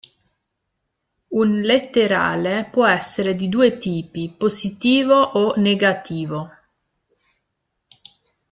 Un 1.29 1.61
letterale 1.61 2.67
può 2.71 2.87
essere 2.87 3.35
di 3.35 3.47
due 3.49 3.77
tipi: 3.77 4.33
positivo 4.35 5.13
o 5.13 5.53
negativo. 5.59 6.49